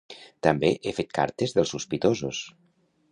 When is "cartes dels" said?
1.19-1.73